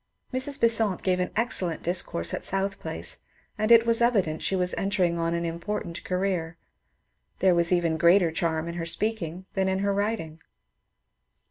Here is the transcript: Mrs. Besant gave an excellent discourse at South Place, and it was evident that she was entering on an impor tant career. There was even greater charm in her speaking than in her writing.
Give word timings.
Mrs. 0.33 0.59
Besant 0.59 1.03
gave 1.03 1.19
an 1.19 1.29
excellent 1.35 1.83
discourse 1.83 2.33
at 2.33 2.43
South 2.43 2.79
Place, 2.79 3.19
and 3.55 3.71
it 3.71 3.85
was 3.85 4.01
evident 4.01 4.39
that 4.39 4.43
she 4.43 4.55
was 4.55 4.73
entering 4.73 5.19
on 5.19 5.35
an 5.35 5.43
impor 5.43 5.83
tant 5.83 6.03
career. 6.03 6.57
There 7.37 7.53
was 7.53 7.71
even 7.71 7.97
greater 7.99 8.31
charm 8.31 8.67
in 8.67 8.73
her 8.81 8.85
speaking 8.87 9.45
than 9.53 9.67
in 9.67 9.77
her 9.85 9.93
writing. 9.93 10.41